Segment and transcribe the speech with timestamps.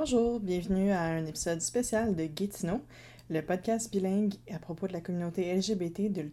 [0.00, 2.80] Bonjour, bienvenue à un épisode spécial de Gatineau,
[3.30, 6.24] le podcast bilingue à propos de la communauté LGBT de.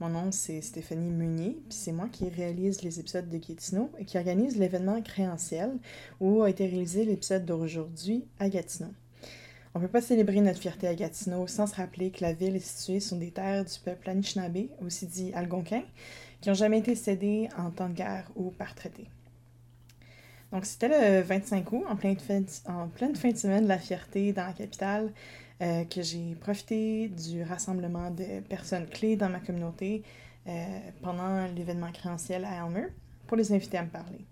[0.00, 4.04] Mon nom c'est Stéphanie Meunier, puis c'est moi qui réalise les épisodes de Gatineau et
[4.04, 5.70] qui organise l'événement créentiel
[6.18, 8.90] où a été réalisé l'épisode d'aujourd'hui à Gatineau.
[9.76, 12.56] On ne peut pas célébrer notre fierté à Gatineau sans se rappeler que la ville
[12.56, 15.84] est située sur des terres du peuple Anishinaabe, aussi dit algonquin,
[16.40, 19.06] qui n'ont jamais été cédées en temps de guerre ou par traité.
[20.52, 23.68] Donc, c'était le 25 août, en pleine, fin de, en pleine fin de semaine de
[23.68, 25.12] la fierté dans la capitale,
[25.62, 30.02] euh, que j'ai profité du rassemblement de personnes clés dans ma communauté
[30.48, 30.64] euh,
[31.00, 32.88] pendant l'événement créentiel à Elmer
[33.28, 34.24] pour les inviter à me parler.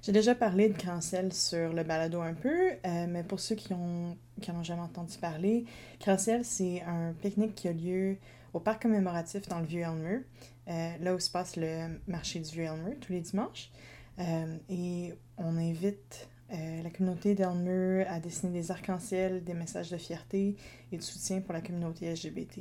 [0.00, 3.72] J'ai déjà parlé de créentiel sur le balado un peu, euh, mais pour ceux qui
[3.72, 5.64] n'en qui ont jamais entendu parler,
[5.98, 8.16] créentiel, c'est un pique-nique qui a lieu
[8.52, 10.20] au parc commémoratif dans le Vieux-Elmer,
[10.66, 13.70] là où se passe le marché du Vieux-Elmer tous les dimanches.
[14.18, 19.96] Euh, et on invite euh, la communauté d'Elmer à dessiner des arcs-en-ciel, des messages de
[19.96, 20.56] fierté
[20.92, 22.58] et de soutien pour la communauté LGBT.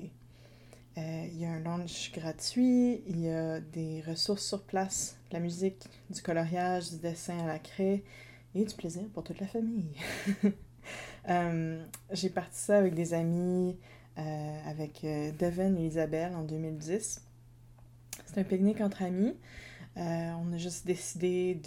[0.98, 5.36] Euh, il y a un lunch gratuit, il y a des ressources sur place, de
[5.36, 8.04] la musique, du coloriage, du dessin à la craie
[8.56, 9.96] et du plaisir pour toute la famille.
[12.12, 13.76] J'ai parti ça avec des amis,
[14.16, 15.02] avec
[15.40, 17.22] Devin et Isabelle en 2010.
[18.26, 19.36] C'est un pique-nique entre amis.
[19.98, 21.60] Euh, on a juste décidé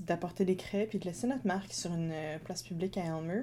[0.00, 3.42] d'apporter des crêpes et de laisser notre marque sur une euh, place publique à Elmer.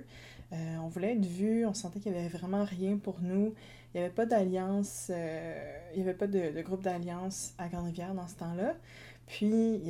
[0.54, 3.54] Euh, on voulait être vu, on sentait qu'il n'y avait vraiment rien pour nous.
[3.94, 8.28] Il n'y avait pas d'alliance, il n'y avait pas de, groupe d'alliance à Grande-Rivière dans
[8.28, 8.74] ce temps-là.
[9.28, 9.82] Puis,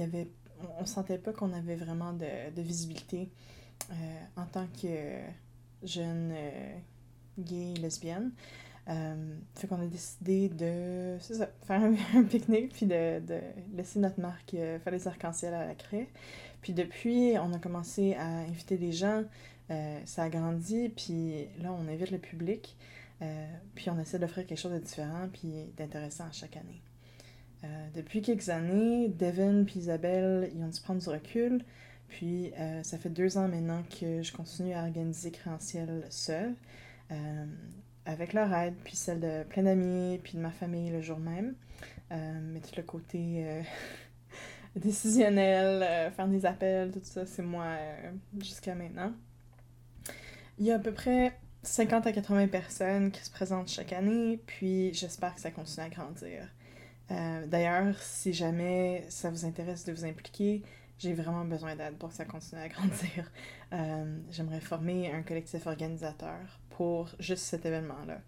[0.77, 3.29] on ne sentait pas qu'on avait vraiment de, de visibilité
[4.37, 5.19] en tant que
[5.83, 6.33] jeune
[7.37, 8.31] gay lesbienne.
[8.91, 9.15] Euh,
[9.55, 11.17] fait qu'on a décidé de
[11.65, 11.81] faire
[12.15, 13.39] un, pique-nique puis de, de,
[13.75, 16.07] laisser notre marque euh, faire les arcs-en-ciel à la craie.
[16.61, 19.23] Puis depuis, on a commencé à inviter des gens,
[19.69, 22.77] euh, ça a grandi, puis là, on invite le public,
[23.75, 26.81] puis on essaie d'offrir quelque chose de différent puis d'intéressant à chaque année.
[27.93, 31.63] depuis quelques années, Devin puis Isabelle, ils ont dû prendre du recul,
[32.07, 32.51] puis
[32.81, 36.55] ça fait deux ans maintenant que je continue à organiser Créanciel seul
[38.05, 41.55] avec leur aide, puis celle de plein d'amis, puis de ma famille le jour même.
[42.11, 43.61] Euh, mais tout le côté euh,
[44.75, 47.77] décisionnel, euh, faire des appels, tout ça, c'est moi
[48.39, 49.13] jusqu'à maintenant.
[50.57, 54.41] Il y a à peu près 50 à 80 personnes qui se présentent chaque année,
[54.45, 56.47] puis j'espère que ça continue à grandir.
[57.47, 60.63] D'ailleurs, si jamais ça vous intéresse de vous impliquer,
[60.97, 63.29] j'ai vraiment besoin d'aide pour que ça continue à grandir.
[64.29, 68.19] J'aimerais former un collectif organisateur pour juste cet événement-là.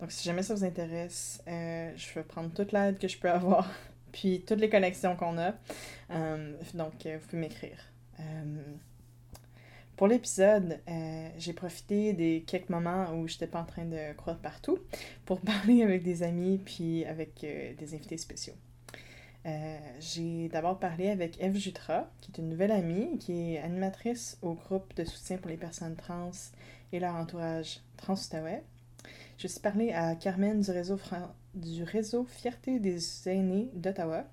[0.00, 3.30] Donc, si jamais ça vous intéresse, euh, je vais prendre toute l'aide que je peux
[3.30, 3.70] avoir,
[4.12, 5.54] puis toutes les connexions qu'on a.
[6.10, 7.78] Euh, donc, euh, vous pouvez m'écrire.
[9.96, 10.80] pour l'épisode,
[11.36, 14.78] j'ai profité des quelques moments où je n'étais pas en train de croire partout
[15.26, 18.54] pour parler avec des amis puis avec des invités spéciaux.
[20.00, 24.54] j'ai d'abord parlé avec Eve Jutra, qui est une nouvelle amie, qui est animatrice au
[24.54, 26.30] groupe de soutien pour les personnes trans
[26.92, 28.14] et leur entourage trans
[29.38, 30.98] Je suis parlé à Carmen du réseau,
[31.54, 34.24] du réseau Fierté des aînés d'Ottawa,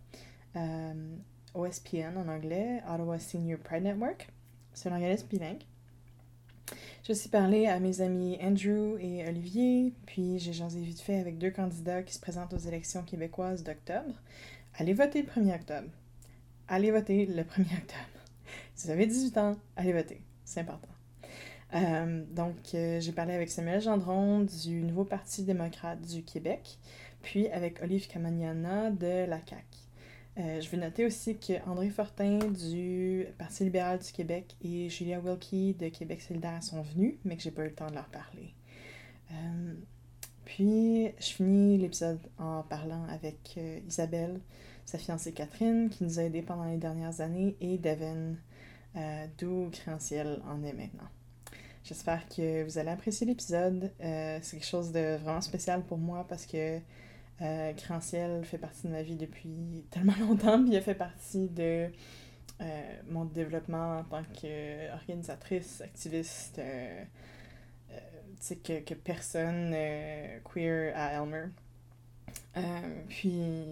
[0.55, 1.15] euh,
[1.53, 4.29] OSPN en anglais, Ottawa Senior Pride Network.
[4.73, 5.63] C'est un organisme bilingue.
[7.07, 11.37] Je suis parlé à mes amis Andrew et Olivier, puis j'ai jasé vite fait avec
[11.37, 14.13] deux candidats qui se présentent aux élections québécoises d'octobre.
[14.77, 15.89] Allez voter le 1er octobre.
[16.67, 18.19] Allez voter le 1er octobre.
[18.75, 20.21] Si vous avez 18 ans, allez voter.
[20.43, 20.96] C'est important.
[21.73, 26.77] Euh, donc, euh, j'ai parlé avec Samuel Gendron du Nouveau Parti démocrate du Québec,
[27.21, 29.63] puis avec Olive Camagnana de la CAQ.
[30.37, 35.19] Euh, je veux noter aussi que André Fortin du Parti libéral du Québec et Julia
[35.19, 38.07] Wilkie de Québec solidaire sont venus, mais que j'ai pas eu le temps de leur
[38.09, 38.53] parler.
[40.45, 44.39] puis, je finis l'épisode en parlant avec Isabelle,
[44.85, 48.35] sa fiancée Catherine, qui nous a aidés pendant les dernières années, et Devin,
[49.37, 51.09] d'où Créanciel en est maintenant.
[51.87, 53.89] J'espère que vous allez apprécier l'épisode.
[54.03, 56.81] Euh, c'est quelque chose de vraiment spécial pour moi parce que
[57.41, 61.47] euh, Créanciel fait partie de ma vie depuis tellement longtemps, puis il a fait partie
[61.47, 61.89] de
[62.59, 67.05] euh, mon développement en tant qu'organisatrice, activiste, euh,
[68.65, 69.73] que, que, personne
[70.43, 71.45] queer à Elmer.
[73.07, 73.63] puis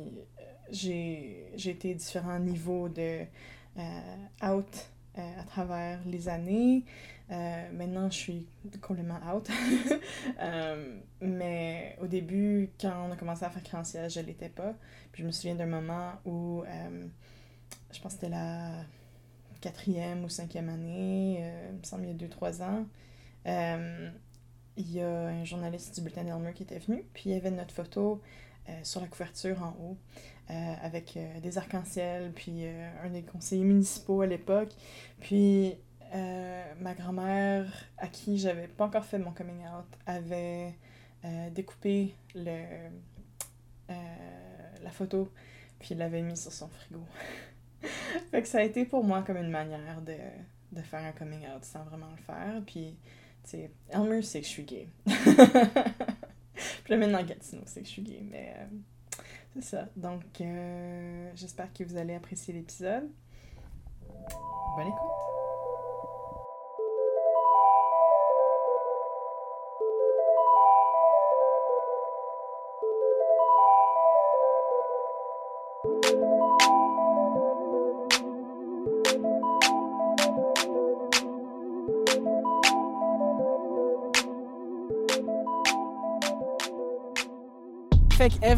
[0.71, 3.25] j'ai été différents niveaux de
[4.41, 6.85] out à travers les années.
[7.31, 8.47] Euh, maintenant, je suis
[8.81, 9.49] complètement out.
[10.41, 14.73] Euh, mais au début, quand on a commencé à faire créanciel, je l'étais pas.
[15.11, 17.07] Puis je me souviens d'un moment où, euh,
[17.91, 18.71] je pense que c'était la
[19.61, 21.39] quatrième ou cinquième année,
[21.69, 22.85] il me semble il y a deux, trois ans.
[23.45, 27.51] Il y a un journaliste du bulletin d'Elmer qui était venu, puis il y avait
[27.51, 28.21] notre photo
[28.83, 29.97] sur la couverture en haut,
[30.49, 32.65] avec des arcs-en-ciel, puis
[33.03, 34.73] un des conseillers municipaux à l'époque.
[35.21, 35.75] Puis
[36.13, 37.65] ma grand-mère,
[37.97, 40.75] à qui j'avais pas encore fait mon coming out, avait
[41.51, 42.89] découpé le,
[43.89, 45.31] la photo,
[45.79, 47.03] puis l'avait mis sur son frigo.
[48.31, 50.17] fait ça a été pour moi comme une manière de,
[50.75, 52.61] de faire un coming out sans vraiment le faire.
[52.65, 52.97] Puis,
[53.43, 54.89] tu sais, Elmer sait que je suis gay.
[55.05, 58.21] Puis là, maintenant, Gatineau sait que je suis gay.
[58.29, 58.65] Mais euh,
[59.55, 59.89] c'est ça.
[59.95, 63.09] Donc, euh, j'espère que vous allez apprécier l'épisode.
[64.77, 65.14] Bonne écoute!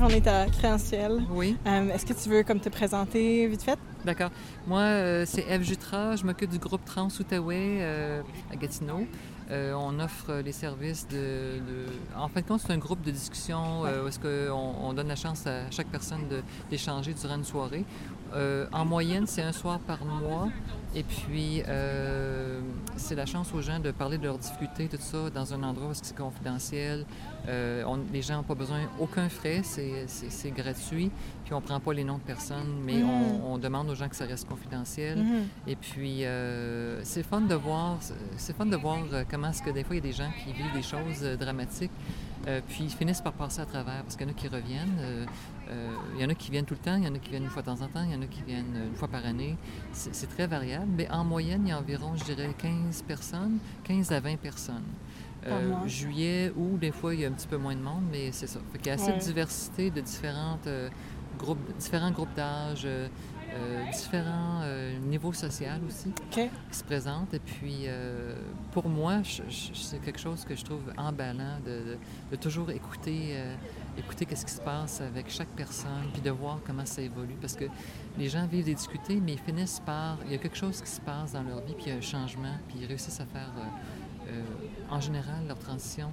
[0.08, 1.22] On est à Créanciel.
[1.32, 1.58] Oui.
[1.66, 3.78] Euh, est-ce que tu veux comme te présenter vite fait?
[4.06, 4.30] D'accord.
[4.66, 6.16] Moi, euh, c'est Eve Jutra.
[6.16, 9.06] Je m'occupe du groupe Trans Outaouais euh, à Gatineau.
[9.52, 11.60] on offre les services de,
[12.16, 15.16] En fin de compte, c'est un groupe de discussion où est-ce qu'on on donne la
[15.16, 16.22] chance à chaque personne
[16.70, 17.84] d'échanger durant une soirée.
[18.72, 20.50] En moyenne, c'est un soir par mois.
[20.96, 22.60] Et puis, euh,
[22.96, 25.90] c'est la chance aux gens de parler de leurs difficultés, tout ça, dans un endroit
[25.90, 27.06] où c'est confidentiel.
[27.48, 31.12] Euh, les gens n'ont pas besoin aucun frais, c'est gratuit.
[31.44, 33.10] Puis, on ne prend pas les noms de personnes, mais mm.
[33.46, 35.20] on, demande aux gens que ça reste confidentiel.
[35.20, 35.70] Mm-hmm.
[35.72, 37.98] Et puis, euh, c'est fun de voir,
[38.38, 38.98] c'est fun de voir
[39.30, 41.92] comment est-ce que des fois, il y a des gens qui vivent des choses dramatiques.
[42.68, 44.98] Puis ils finissent par passer à travers parce qu'il y en a qui reviennent.
[45.00, 45.26] Euh,
[46.16, 47.44] il y en a qui viennent tout le temps, il y en a qui viennent
[47.44, 49.26] une fois de temps en temps, il y en a qui viennent une fois par
[49.26, 49.58] année.
[49.92, 54.12] C'est très variable, mais en moyenne, il y a environ, je dirais, 15 personnes, 15
[54.14, 54.84] à 20 personnes.
[55.46, 58.32] Euh, juillet, ou des fois, il y a un petit peu moins de monde, mais
[58.32, 58.60] c'est ça.
[58.74, 60.90] il y a assez de diversité de différentes, euh,
[61.38, 63.08] groupes, différents groupes d'âge, euh,
[63.92, 67.34] différents euh, niveaux sociaux aussi qui se présentent.
[67.34, 68.36] Et puis, euh,
[68.72, 71.98] pour moi, c'est quelque chose que je trouve emballant de,
[72.38, 73.36] toujours écouter,
[73.98, 77.36] écouter qu'est-ce qui se passe avec chaque personne, puis de voir comment ça évolue.
[77.40, 77.66] Parce que
[78.18, 80.18] les gens vivent des difficultés, mais ils finissent par...
[80.26, 81.98] Il y a quelque chose qui se passe dans leur vie, puis il y a
[81.98, 83.52] un changement, puis ils réussissent à faire,
[84.90, 86.12] en général, leur transition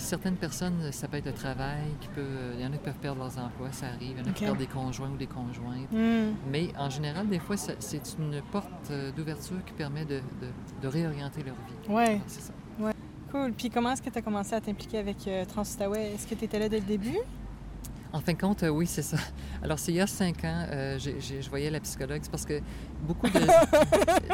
[0.00, 2.98] certaines personnes, ça peut être le travail, qui peut, il y en a qui peuvent
[3.00, 4.16] perdre leurs emplois, ça arrive.
[4.16, 5.90] Il y en a qui perdent des conjoints ou des conjointes.
[5.92, 6.34] Hmm.
[6.50, 10.20] Mais en général, des fois, c'est une porte euh, d'ouverture qui permet de,
[10.82, 11.88] de, réorienter leur vie.
[11.88, 12.20] Oui.
[12.26, 12.52] C'est ça.
[12.78, 12.92] Ouais.
[13.30, 13.52] Cool.
[13.52, 16.58] Puis comment est-ce que tu as commencé à t'impliquer avec euh, Est-ce que tu étais
[16.58, 17.18] là dès le début?
[18.12, 19.18] En fin de compte, euh, oui, c'est ça.
[19.62, 22.20] Alors, c'est il y a cinq ans, euh, je voyais la psychologue.
[22.22, 22.60] C'est parce que
[23.02, 23.40] beaucoup de.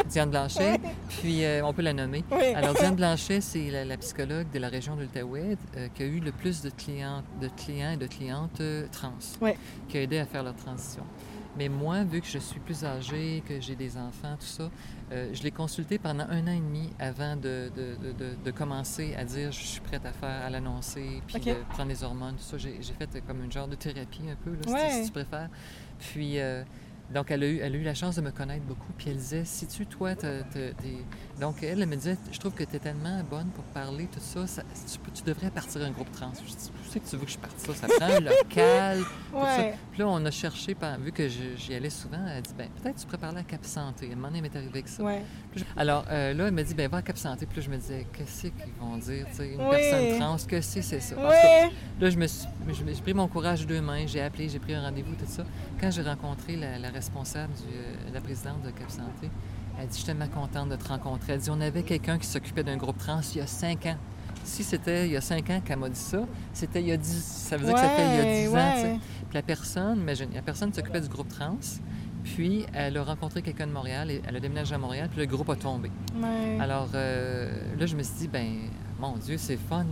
[0.08, 0.80] Diane Blanchet,
[1.20, 2.24] puis euh, on peut la nommer.
[2.54, 5.56] Alors, Diane Blanchet, c'est la, psychologue de la région de l'Outaouais
[5.94, 8.62] qui a eu le plus de clients, de clients et de clientes
[8.92, 9.12] trans,
[9.88, 11.02] qui a aidé à faire leur transition.
[11.56, 14.70] Mais moi, vu que je suis plus âgée, que j'ai des enfants, tout ça,
[15.12, 17.70] euh, je l'ai consulté pendant un an et demi avant de,
[18.44, 22.02] de, commencer à dire je suis prête à faire, à l'annoncer, puis de prendre les
[22.02, 22.58] hormones, tout ça.
[22.58, 25.48] J'ai fait comme une genre de thérapie un peu, là, si, tu préfères.
[25.98, 26.62] Puis, euh,
[27.12, 28.92] donc, elle a, eu, elle a eu la chance de me connaître beaucoup.
[28.98, 30.14] Puis elle disait, si tu, toi,
[31.40, 34.20] donc elle, elle me disait, je trouve que tu es tellement bonne pour parler, tout
[34.20, 34.62] ça,
[35.14, 36.32] tu, devrais partir un groupe trans.
[36.34, 39.02] Je dis, sais que tu veux que je parte ça, ça prend un local.
[39.92, 42.96] Puis là, on a cherché, vu que j'y allais souvent, elle a dit, ben peut-être
[42.96, 44.08] tu pourrais parler à Cap Santé.
[44.10, 45.02] Elle m'en est arrivé avec ça.
[45.76, 47.46] Alors euh, là, elle m'a dit, ben va à Cap Santé.
[47.46, 51.00] Puis là, je me disais, qu'est-ce qu'ils vont dire, une personne trans, que c'est, c'est
[51.00, 51.16] ça?
[52.00, 54.74] là, je me suis, j'ai pris mon courage de deux mains, j'ai appelé, j'ai pris
[54.74, 55.44] un rendez-vous, tout ça.
[55.80, 59.30] Quand j'ai rencontré la, la responsable, du, euh, la présidente de Cap Santé,
[59.78, 61.34] elle dit, je suis tellement contente de te rencontrer.
[61.34, 63.96] Elle dit, on avait quelqu'un qui s'occupait d'un groupe trans il y a cinq ans.
[64.46, 66.20] Si c'était il y a cinq ans qu'elle m'a dit ça,
[66.52, 67.22] c'était il y a dix...
[67.22, 68.98] Ça veut dire que ça fait il y a dix ans,
[69.28, 71.58] Puis la personne, imagine, la personne s'occupait du groupe trans,
[72.24, 75.26] puis elle a rencontré quelqu'un de Montréal, et elle a déménagé à Montréal, puis le
[75.26, 75.90] groupe a tombé.
[76.60, 78.46] Alors euh, là, je me suis dit, ben
[78.98, 79.84] mon Dieu, c'est fun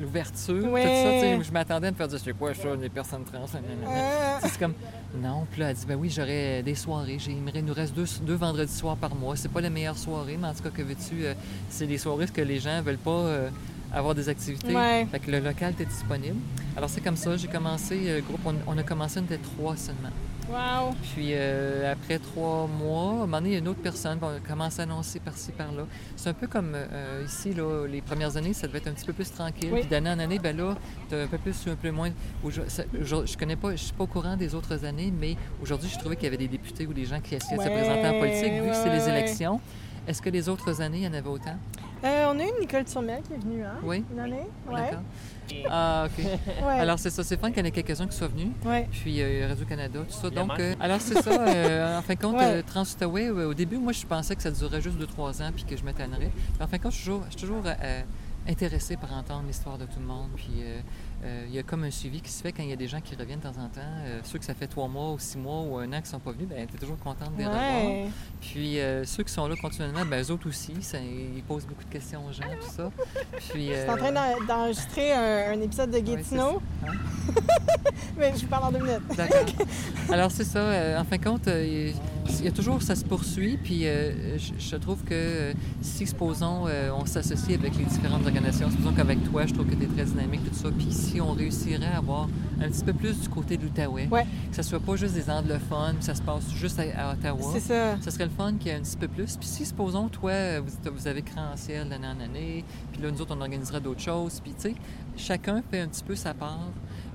[0.00, 1.42] l'ouverture, tout ça.
[1.42, 3.46] Je m'attendais à me faire dire, c'est quoi ça, les personnes trans?
[4.42, 4.74] C'est comme,
[5.20, 5.46] non.
[5.50, 7.18] Puis là, elle dit, ben oui, j'aurais des soirées.
[7.26, 9.36] Il nous reste deux, deux, vendredis soirs par mois.
[9.36, 11.34] C'est pas les meilleures soirées, mais en tout cas, que veux-tu, euh,
[11.68, 13.50] c'est des soirées que les gens veulent pas euh,
[13.92, 14.74] avoir des activités.
[15.10, 16.36] Fait que le local était disponible.
[16.76, 19.76] Alors, c'est comme ça, j'ai commencé, le euh, groupe, on, a commencé, on était trois
[19.76, 20.10] seulement.
[20.48, 20.94] Wow!
[21.14, 24.18] Puis euh, après trois mois, à un moment donné, il y a une autre personne
[24.18, 25.84] qui commence à annoncer par-ci, par-là.
[26.16, 29.06] C'est un peu comme euh, ici, là, les premières années, ça devait être un petit
[29.06, 29.70] peu plus tranquille.
[29.72, 30.76] Puis d'année en année, ben là,
[31.08, 32.10] tu un peu plus un peu moins.
[32.48, 32.62] Je,
[33.00, 36.16] je, connais pas, je suis pas au courant des autres années, mais aujourd'hui, je trouvais
[36.16, 38.52] qu'il y avait des députés ou des gens qui essayaient de se présenter en politique,
[38.52, 39.60] vu que c'est les élections.
[40.08, 41.56] Est-ce que les autres années, il y en avait autant?
[42.02, 43.76] Euh, on a eu Nicole Turmel qui est venue, hein?
[43.82, 44.04] Oui.
[44.12, 44.46] Une année?
[44.68, 44.80] Oui.
[45.68, 46.24] Ah, OK.
[46.66, 47.22] Alors, c'est ça.
[47.22, 48.48] C'est fun qu'il y en ait quelques-uns qui soient venus.
[48.64, 48.88] Ouais.
[48.90, 50.30] Puis, euh, Radio-Canada, tout ça.
[50.30, 51.30] Donc, euh, alors, c'est ça.
[51.30, 54.98] Euh, en fin de compte, Trans-Outaouais, au début, moi, je pensais que ça durerait juste
[54.98, 56.30] 2-3 ans puis que je m'étonnerais.
[56.60, 57.64] En fin de compte, je suis toujours, je suis toujours
[58.48, 60.30] intéressée par entendre l'histoire de tout le monde.
[60.36, 60.62] Puis,
[61.22, 62.88] euh, il y a comme un suivi qui se fait quand il y a des
[62.88, 63.80] gens qui reviennent de temps en temps.
[64.04, 66.06] Euh, ceux que ça fait trois mois ou six mois ou un an qui ne
[66.06, 68.08] sont pas venus, ben, tu es toujours contente de les revoir.
[68.40, 71.84] Puis euh, ceux qui sont là continuellement, ben, eux autres aussi, ça, ils posent beaucoup
[71.84, 72.90] de questions aux gens, tout ça.
[73.50, 74.12] Puis, je suis en train
[74.46, 76.62] d'enregistrer un, épisode de Gatineau.
[78.16, 79.16] Mais je vous parle en deux minutes.
[79.16, 79.44] D'accord.
[80.10, 80.98] Alors c'est ça.
[80.98, 85.52] en fin de compte, il y a toujours, ça se poursuit, puis je, trouve que
[85.82, 86.66] si, supposons,
[86.98, 90.04] on s'associe avec les différentes organisations, supposons qu'avec toi, je trouve que tu es très
[90.04, 92.28] dynamique, tout ça, puis si on réussirait à avoir
[92.60, 94.08] un petit peu plus du côté de l'Outaouais,
[94.50, 97.50] que ça soit pas juste des anglophones, que ça se passe juste à, Ottawa.
[97.52, 98.00] C'est ça.
[98.00, 99.36] Ça serait le fun qu'il y ait un petit peu plus.
[99.36, 101.24] Puis si, supposons, toi, vous, vous avez
[101.56, 104.74] ciel d'année en année, puis là, nous autres, on organisera d'autres choses, puis tu sais,
[105.16, 106.68] chacun fait un petit peu sa part.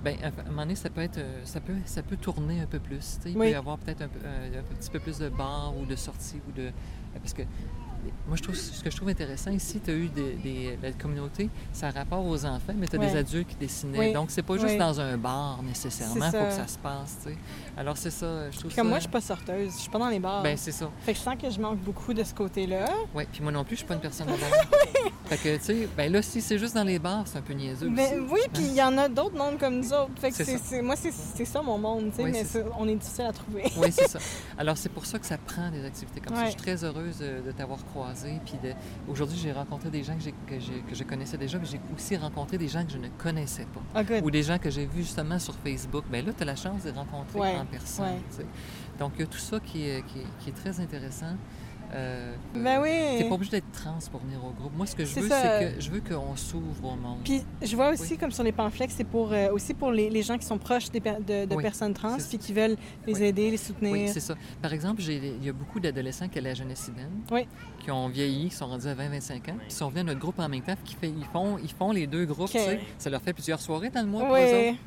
[0.03, 2.67] Bien, à un moment donné, ça peut être, euh, ça peut, ça peut tourner un
[2.67, 3.17] peu plus.
[3.25, 6.39] Il peut y avoir peut-être un, un, petit peu plus de bars ou de sorties
[6.47, 6.69] ou de,
[7.19, 7.41] parce que
[8.27, 11.49] moi, je trouve, ce que je trouve intéressant ici, tu as eu des, la communauté,
[11.73, 14.13] ça a rapport aux enfants, mais tu as des adultes qui dessinaient.
[14.13, 17.17] Donc, c'est pas juste dans un bar nécessairement, il faut que ça se passe.
[17.23, 17.37] Tu sais.
[17.77, 20.09] Alors, c'est ça, je trouve Comme moi, je suis pas sorteuse, je suis pas dans
[20.09, 20.43] les bars.
[20.43, 20.89] Ben, c'est ça.
[21.01, 22.85] Fait que je sens que je manque beaucoup de ce côté-là.
[23.13, 25.11] Oui, puis moi non plus, je suis pas une personne de bar.
[25.25, 27.53] Fait que, tu sais, ben là, si c'est juste dans les bars, c'est un peu
[27.53, 27.89] niaiseux.
[27.89, 30.11] Ben, oui, puis il y en a d'autres mondes comme nous autres.
[30.19, 32.43] Fait que c'est, moi, c'est, ça mon monde, tu sais, mais
[32.77, 33.63] on est difficile à trouver.
[33.77, 34.19] oui, c'est ça.
[34.57, 36.45] Alors, c'est pour ça que ça prend des activités comme ça.
[36.45, 37.79] Je suis très heureuse de, t'avoir
[38.45, 38.57] Puis
[39.09, 42.67] aujourd'hui, j'ai rencontré des gens que, que, je connaissais déjà, mais j'ai aussi rencontré des
[42.67, 43.81] gens que je ne connaissais pas.
[43.93, 46.03] Ah, Ou des gens que j'ai vus justement sur Facebook.
[46.09, 48.19] Ben là, tu as la chance de les rencontrer en personne.
[48.99, 50.03] Donc, il y a tout ça qui est,
[50.39, 51.35] qui est très intéressant.
[51.95, 53.17] Euh, ben oui.
[53.17, 54.75] T'es pas obligé d'être trans pour venir au groupe.
[54.75, 57.19] Moi, ce que je veux, c'est que je veux qu'on s'ouvre au monde.
[57.23, 60.37] Puis je vois aussi, comme sur les pamphlets, c'est pour euh, aussi pour les, gens
[60.37, 63.93] qui sont proches des de, personnes trans puis qui veulent les aider, les soutenir.
[63.93, 64.35] Oui, c'est ça.
[64.61, 66.91] Par exemple, il y a beaucoup d'adolescents qui ont la jeunesse
[67.31, 67.47] oui.
[67.79, 70.39] qui ont vieilli, qui sont rendus à 20-25 ans, qui sont venus à notre groupe
[70.39, 72.55] en même temps, qui fait, ils font, ils font les deux groupes.
[72.97, 74.79] Ça leur fait plusieurs soirées dans le mois pour eux autres.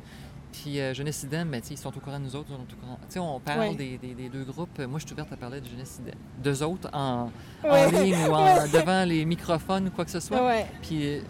[0.51, 3.35] Puis euh, Jeunesse Idem, ben, ils sont au courant de nous autres, on, au courant.
[3.35, 4.79] on parle des, des, deux groupes.
[4.79, 6.15] Moi, je suis ouverte à parler de Jeunesse Idem.
[6.43, 7.29] Deux autres en,
[7.63, 10.41] en ligne ou devant les microphones ou quoi que ce soit.
[10.81, 11.21] Puis euh,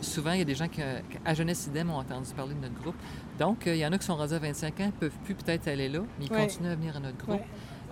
[0.00, 0.80] souvent, il y a des gens qui,
[1.24, 2.96] à Jeunesse Idem, ont entendu parler de notre groupe.
[3.38, 5.34] Donc, euh, il y en a qui sont rendus à 25 ans, ne peuvent plus
[5.34, 7.40] peut-être aller là, mais ils continuent à venir à notre groupe.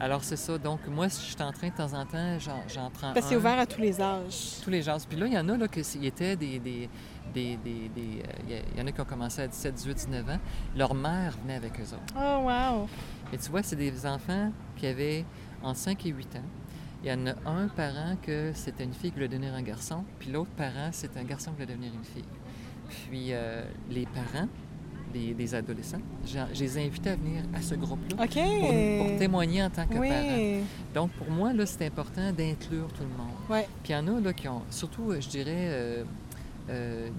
[0.00, 0.56] Alors, c'est ça.
[0.58, 3.36] Donc, moi, je suis en train, de temps en temps, j'en prends Parce que c'est
[3.36, 4.60] ouvert à tous les âges.
[4.62, 5.02] Tous les âges.
[5.08, 6.88] Puis là, il y en a là, qui étaient des, des
[7.34, 10.38] des, il euh, y, en a qui ont commencé à 17, 18, 19 ans.
[10.76, 12.14] Leur mère venait avec eux autres.
[12.16, 12.88] Oh, wow!
[13.32, 15.24] Et tu vois, c'est des enfants qui avaient
[15.62, 16.42] entre 5 et 8 ans.
[17.04, 20.04] Il y en a un parent que c'était une fille qui voulait devenir un garçon,
[20.18, 22.24] puis l'autre parent, c'est un garçon qui voulait devenir une fille.
[22.88, 24.48] Puis euh, les parents
[25.12, 29.86] des, adolescents, je, les ai invités à venir à ce groupe-là pour, témoigner en tant
[29.86, 30.66] que parents.
[30.94, 33.64] Donc, pour moi, là, c'est important d'inclure tout le monde.
[33.82, 36.04] Puis il y en a là, qui ont, surtout, je dirais, euh,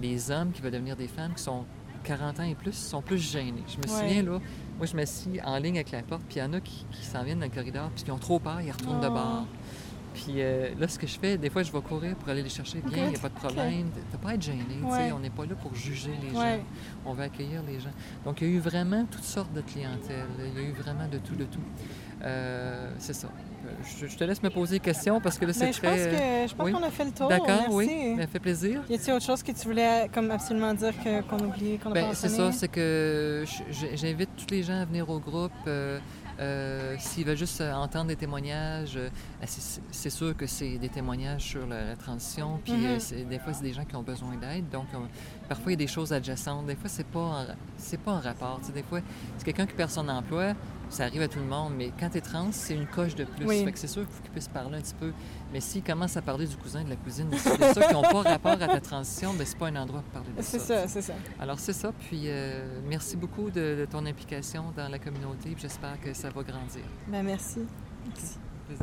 [0.00, 1.64] les hommes qui veulent devenir des femmes qui sont
[2.04, 3.64] 40 ans et plus sont plus gênés.
[3.66, 4.38] Je me souviens, là,
[4.78, 6.84] moi, je me suis en ligne avec la porte, puis il y en a qui,
[7.02, 9.12] s'en viennent dans le corridor, puis qui ont trop peur, ils retournent de oh.
[9.12, 9.46] bord.
[10.14, 12.48] Puis euh, là, ce que je fais, des fois, je vais courir pour aller les
[12.48, 12.82] chercher.
[12.84, 13.90] Viens, il n'y a pas de problème.
[14.10, 14.64] Tu pas à être gêné.
[14.82, 16.58] On n'est pas là pour juger les gens.
[17.04, 17.92] On veut accueillir les gens.
[18.24, 20.26] Donc, il y a eu vraiment toutes sortes de clientèle.
[20.38, 21.60] Il y a eu vraiment de tout, de tout.
[22.22, 23.28] Euh, c'est ça.
[24.00, 26.48] Je, te laisse me poser des questions parce que là, c'est ben, très...
[26.48, 27.28] Je pense qu'on a fait le tour.
[27.28, 28.16] D'accord, oui.
[28.18, 28.82] Ça fait plaisir.
[28.88, 30.92] Y a-t-il autre chose que tu voulais comme absolument dire
[31.28, 33.44] qu'on oublie, qu'on a ben, C'est ça, c'est que
[33.94, 35.52] j'invite tous les gens à venir au groupe.
[35.66, 35.98] Euh,
[36.38, 39.10] euh, s'ils veulent juste entendre des témoignages, euh,
[39.90, 42.58] c'est sûr que c'est des témoignages sur la, transition.
[42.64, 43.28] Puis mm-hmm.
[43.28, 44.70] des fois, c'est des gens qui ont besoin d'aide.
[44.70, 44.86] Donc,
[45.48, 46.66] parfois, il y a des choses adjacentes.
[46.66, 48.58] Des fois, c'est pas, c'est pas en rapport.
[48.74, 49.00] des fois,
[49.36, 50.54] c'est quelqu'un qui perd son emploi
[50.90, 53.24] ça arrive à tout le monde, mais quand tu es trans, c'est une coche de
[53.24, 53.46] plus.
[53.46, 55.12] Fait que c'est sûr qu'il faut qu'ils puissent parler un petit peu.
[55.52, 58.22] Mais s'ils commencent à parler du cousin, de la cousine, de ça, qui n'ont pas
[58.22, 60.50] rapport à ta transition, ben c'est pas un endroit pour parler de ça.
[60.50, 61.14] C'est ça, c'est ça.
[61.40, 61.92] Alors c'est ça.
[61.92, 65.54] Puis euh, merci beaucoup de, ton implication dans la communauté.
[65.56, 66.82] J'espère que ça va grandir.
[67.08, 67.60] Ben merci.
[68.06, 68.38] Merci.
[68.70, 68.74] Euh,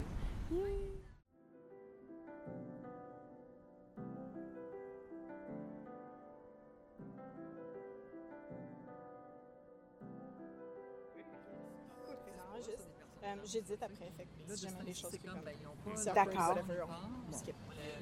[13.50, 15.40] J'édite après, fait que si jamais les choses qui comme...
[15.46, 16.58] ben, D'accord.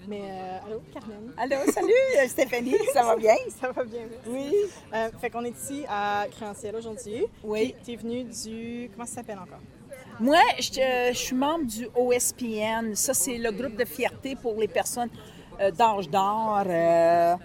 [0.08, 1.34] Mais euh, allô, Carmen?
[1.38, 3.36] Allô, salut euh, Stéphanie, ça va bien?
[3.62, 4.28] Ça va bien, merci.
[4.28, 4.54] Oui.
[4.94, 7.26] Euh, fait qu'on est ici à Créanciel aujourd'hui.
[7.44, 7.76] Oui.
[7.84, 8.90] Tu es venu du...
[8.94, 9.60] Comment ça s'appelle encore?
[10.20, 12.96] Moi, je, euh, je suis membre du OSPN.
[12.96, 15.10] Ça, c'est le groupe de fierté pour les personnes
[15.60, 17.36] euh, d'âge d'or euh,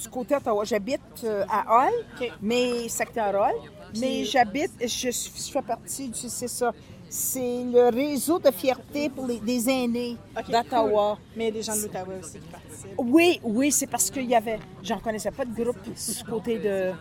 [0.00, 0.64] du côté Ottawa.
[0.64, 2.32] J'habite euh, à Hall, OK.
[2.40, 3.54] mais secteur Hall.
[4.00, 6.72] Mais j'habite, je, je fais partie du, c'est ça,
[7.08, 10.16] c'est le réseau de fierté pour les, des aînés
[10.48, 11.16] d'Ottawa.
[11.16, 11.24] cool.
[11.36, 12.94] Mais il y a des gens de l'Outaouais aussi qui participent.
[12.96, 16.92] Oui, oui, c'est parce qu'il y avait, j'en connaissais pas de groupe du côté de,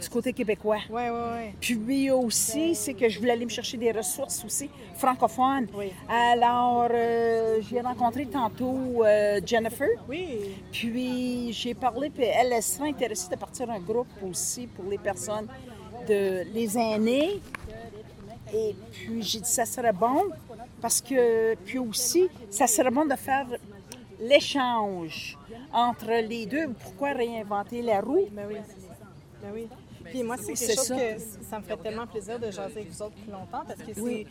[0.00, 0.78] du côté québécois.
[0.90, 1.50] Oui, oui, oui.
[1.60, 5.68] Puis aussi, c'est que je voulais aller me chercher des ressources aussi francophones.
[5.74, 5.92] Oui.
[6.08, 9.88] Alors, euh, j'ai rencontré tantôt euh, Jennifer.
[10.08, 10.56] Oui.
[10.72, 14.98] Puis j'ai parlé, puis elle, elle serait intéressée de partir un groupe aussi pour les
[14.98, 15.46] personnes,
[16.08, 17.40] de, les aînés.
[18.54, 20.22] Et puis j'ai dit, ça serait bon,
[20.80, 23.46] parce que, puis aussi, ça serait bon de faire
[24.20, 25.36] l'échange
[25.72, 26.68] entre les deux.
[26.68, 28.28] Pourquoi réinventer la roue?
[28.32, 28.56] Ben oui.
[29.42, 29.68] Ben oui.
[30.04, 30.96] Puis moi, c'est quelque chose ça.
[30.96, 31.20] que
[31.50, 34.00] ça me fait tellement plaisir de jaser avec vous autres plus longtemps parce que c'est.
[34.00, 34.26] Oui.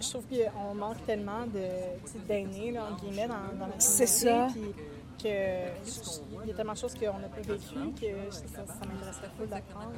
[0.00, 1.44] Je trouve qu'on manque tellement
[2.26, 4.48] d'aînés, là, entre guillemets, dans, dans la C'est ça.
[4.52, 4.62] Puis
[5.22, 9.30] que il y a tellement de choses qu'on n'a pas vécues que ça, ça m'intéresserait
[9.36, 9.92] full d'apprendre.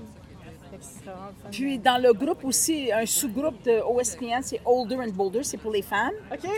[1.50, 5.72] Puis dans le groupe aussi, un sous-groupe de OSPN, c'est Older and Bolder, c'est pour
[5.72, 6.14] les femmes.
[6.32, 6.48] OK.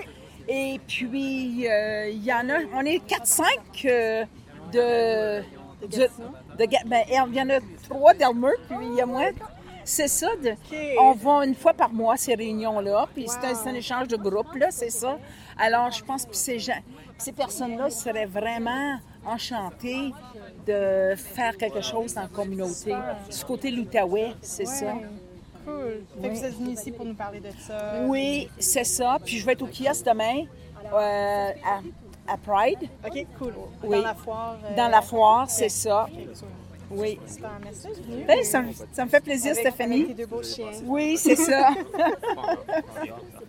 [0.49, 3.43] Et puis, euh, il y en a, on est 4-5
[3.85, 4.25] euh,
[4.73, 5.43] de.
[5.87, 6.09] De
[6.87, 9.25] ben, il y en a trois d'Elmer, puis il y a moi.
[9.85, 10.29] C'est ça.
[10.43, 10.55] de-.
[11.01, 14.17] On va une fois par mois à ces réunions-là, puis c'est un, un échange de
[14.17, 15.19] groupe, là, c'est ça.
[15.59, 16.79] Alors, je pense que ces gens,
[17.19, 20.13] ces personnes-là seraient vraiment enchantées
[20.67, 22.95] de faire quelque chose dans la communauté.
[23.31, 24.95] Du côté de l'Outaouais, c'est ça.
[25.65, 26.05] Cool.
[26.23, 28.03] Fait que vous êtes venu ici pour nous parler de ça.
[28.07, 29.19] Oui, c'est ça.
[29.25, 30.45] Puis je vais être au kiosque demain
[30.93, 32.89] euh, à, à Pride.
[33.05, 33.55] OK, cool.
[33.83, 33.97] Oui.
[33.99, 34.57] Dans la foire.
[34.65, 36.07] euh, Dans la foire, c'est ça.
[36.89, 37.19] Oui.
[37.65, 37.89] Merci.
[38.29, 40.05] Ben, ça, me- ça me fait plaisir, Avec- Stéphanie.
[40.05, 40.71] Avec tes deux beaux chiens.
[40.85, 41.71] Oui, c'est ça.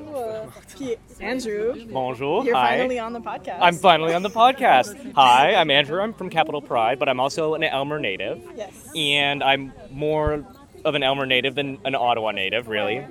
[0.75, 2.45] Puis Andrew, Bonjour.
[2.45, 2.77] you're Hi.
[2.77, 3.57] finally on the podcast.
[3.61, 4.95] I'm finally on the podcast.
[5.15, 5.99] Hi, I'm Andrew.
[6.01, 8.39] I'm from Capital Pride, but I'm also an Elmer native.
[8.55, 8.71] Yes.
[8.95, 10.45] And I'm more
[10.85, 13.05] of an Elmer native than an Ottawa native, really.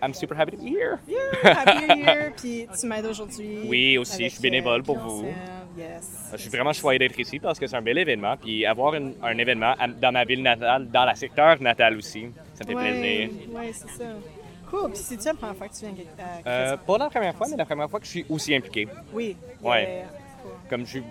[0.00, 0.98] I'm super happy to be here.
[1.06, 2.32] Yeah, happy New Year.
[2.40, 3.66] Puis tu m'aides aujourd'hui.
[3.68, 5.26] Oui, aussi, je suis bénévole euh, pour vous.
[5.76, 6.30] Yes.
[6.32, 8.36] Je suis vraiment choyé d'être ici parce que c'est un bel événement.
[8.36, 12.64] Puis avoir une- un événement dans ma ville natale, dans la secteur natal aussi, ça
[12.64, 13.30] me fait Ouais, plaisir.
[13.52, 14.04] ouais, c'est ça.
[14.70, 14.90] Cool.
[14.90, 15.94] Puis c'est-tu la première fois que tu viens
[16.44, 18.88] à Euh, pas la première fois, mais la première fois que je suis aussi impliqué.
[19.12, 19.36] Oui.
[19.62, 20.04] ouais.
[20.42, 20.52] Cool.
[20.68, 21.02] Comme je suis,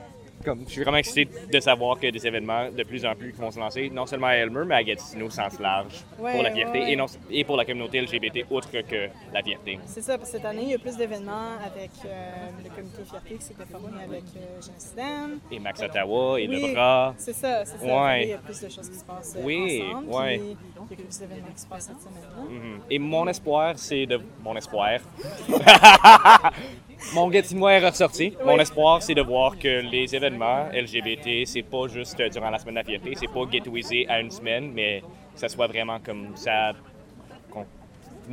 [0.44, 3.40] comme je suis vraiment excité de savoir que des événements de plus en plus qui
[3.40, 6.44] vont se lancer, non seulement à Elmer, mais à Gatineau au sens large, Ouais, pour
[6.44, 6.92] la fierté ouais.
[6.92, 9.80] Et, non, et pour la communauté LGBT, autre que la fierté.
[9.86, 12.32] C'est ça, parce que cette année, il y a plus d'événements avec euh,
[12.64, 16.74] le comité Fierté qui s'était formé avec euh, Jean Et Max Ottawa, et Oui, Le
[16.74, 17.14] Bras.
[17.18, 17.86] C'est ça, c'est ça.
[17.86, 18.24] Ouais.
[18.24, 20.08] Il y a plus de choses qui se passent euh, Oui, ensemble.
[20.32, 22.44] il y a plus d'événements qui se passent cette semaine-là.
[22.50, 22.82] Mhm.
[22.90, 24.20] Et mon espoir, c'est de.
[24.44, 25.00] Mon espoir.
[27.14, 28.36] mon Gatinois est ressorti.
[28.46, 32.60] Mon espoir, c'est de voir que les événements LGBT, c'est pas juste euh, durant la
[32.60, 35.02] semaine de la fierté, c'est pas ghettoisé à une semaine, mais
[35.34, 36.74] que ça soit vraiment comme ça.
[37.52, 37.66] qu'on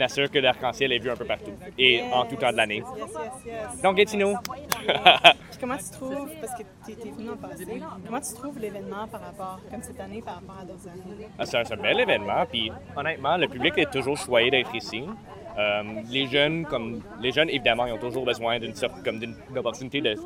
[0.00, 2.82] assure que l'arc-en-ciel est vu un peu partout et en tout temps de l'année.
[2.96, 3.82] Yes, yes, yes.
[3.82, 4.34] Donc, Gatineau.
[5.60, 7.64] Comment tu trouves, parce que tu étais venu en passé,
[8.04, 11.28] comment tu trouves l'événement par rapport, comme cette année, par rapport à d'autres années?
[11.38, 15.04] Ah, C'est un, un bel événement, puis honnêtement, le public est toujours choyé d'être ici.
[15.58, 19.36] Euh, les jeunes, comme les jeunes, évidemment, ils ont toujours besoin d'une sorte, comme d'une
[19.56, 20.16] opportunité de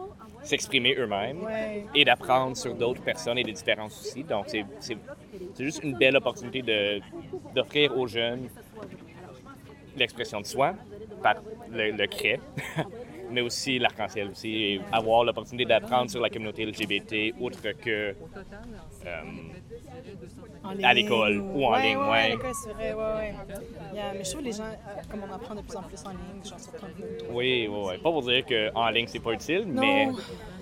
[0.42, 1.84] s'exprimer eux-mêmes Ouais.
[1.94, 4.24] et d'apprendre sur d'autres personnes et des différences aussi.
[4.24, 4.96] Donc, c'est
[5.58, 6.62] juste une belle opportunité
[7.54, 8.48] d'offrir aux jeunes
[9.96, 10.74] l'expression de soi
[11.22, 11.34] par
[11.70, 12.06] le, le
[13.30, 18.14] mais aussi l'arc-en-ciel aussi, et avoir l'opportunité d'apprendre sur la communauté LGBT autre que
[19.06, 19.22] euh,
[20.82, 22.08] À l'école ou en ouais, ligne, ouais.
[22.10, 22.18] ouais.
[22.18, 23.34] À l'école, c'est vrai, ouais, ouais.
[24.16, 26.44] Mais je trouve les gens, euh, comme on apprend de plus en plus en ligne,
[26.44, 27.04] genre sur Tumblr.
[27.30, 27.94] Oui, oui, oui.
[27.98, 30.16] Pas pour dire qu'en ligne, c'est pas utile, mais Non,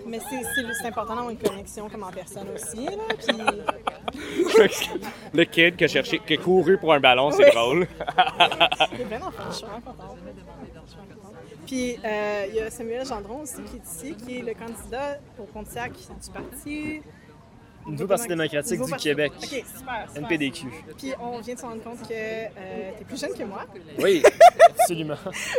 [0.07, 0.43] mais c'est
[0.81, 2.93] c'est- important d'avoir une connexion comme en personne aussi, là.
[4.13, 4.91] Puis,
[5.35, 7.51] le kid qui a, cherché, qui a couru pour un ballon, c'est Oui.
[7.55, 7.89] drôle.
[7.99, 10.17] il a plein d'enfants, je suis vraiment contente.
[10.17, 11.35] Je suis vraiment contente.
[11.67, 15.19] Puis, euh, il y a Samuel Gendron aussi qui est ici, qui est le candidat
[15.39, 17.03] au Pontiac du Parti.
[17.87, 19.33] Nouveau Parti démocratique du Québec.
[19.37, 19.65] OK, super,
[20.09, 20.17] super.
[20.17, 20.67] NPDQ.
[20.99, 23.65] Puis, on vient de se rendre compte que euh, tu es plus jeune que moi,
[23.99, 24.23] Oui,
[24.71, 25.17] absolument.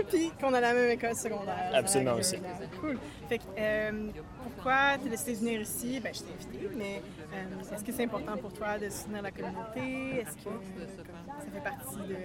[0.09, 1.71] puis qu'on a la même école secondaire.
[1.73, 2.37] Absolument que, aussi.
[2.81, 2.97] Cool.
[3.29, 4.09] Fait que, euh,
[4.43, 5.99] pourquoi tu as décidé de venir ici?
[6.01, 7.01] Ben, je t'ai invité, mais
[7.33, 10.21] euh, est-ce que c'est important pour toi de soutenir la communauté?
[10.21, 10.49] Est-ce que
[11.39, 12.15] ça fait partie de,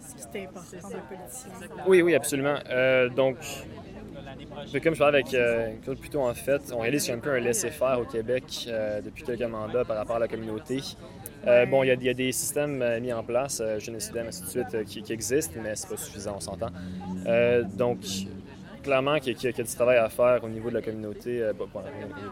[0.00, 1.50] ce qui t'importe quand un politicien.
[1.86, 2.58] Oui, oui, absolument.
[2.68, 3.08] Euh,
[4.82, 7.20] comme je parlais avec euh, Claude plutôt en fait, on réalise qu'il y a un
[7.20, 10.80] peu un laisser-faire au Québec euh, depuis quelques mandats par rapport à la communauté.
[11.46, 14.10] Euh, bon, il y, a, il y, a des systèmes euh, mis en place, Jeunesse
[14.16, 16.70] ainsi de suite, qui, qui, existent, mais c'est pas suffisant, on s'entend.
[17.76, 17.98] donc,
[18.82, 21.50] clairement qu'il y, a, du travail à faire au niveau de la communauté,